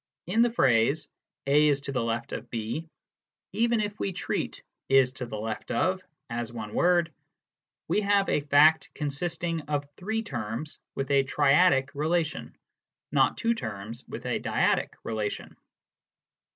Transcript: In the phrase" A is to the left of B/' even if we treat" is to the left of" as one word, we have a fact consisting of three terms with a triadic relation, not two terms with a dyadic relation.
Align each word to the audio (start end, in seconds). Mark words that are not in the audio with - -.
In 0.25 0.41
the 0.41 0.51
phrase" 0.51 1.07
A 1.45 1.67
is 1.67 1.81
to 1.81 1.91
the 1.91 2.01
left 2.01 2.31
of 2.31 2.49
B/' 2.49 2.87
even 3.53 3.79
if 3.79 3.99
we 3.99 4.11
treat" 4.13 4.63
is 4.99 5.11
to 5.11 5.27
the 5.27 5.39
left 5.39 5.69
of" 5.69 6.01
as 6.31 6.51
one 6.51 6.73
word, 6.73 7.13
we 7.87 8.01
have 8.01 8.27
a 8.27 8.41
fact 8.41 8.89
consisting 8.95 9.61
of 9.69 9.87
three 9.97 10.23
terms 10.23 10.79
with 10.95 11.11
a 11.11 11.23
triadic 11.25 11.89
relation, 11.93 12.57
not 13.11 13.37
two 13.37 13.53
terms 13.53 14.03
with 14.07 14.25
a 14.25 14.39
dyadic 14.39 14.89
relation. 15.03 15.55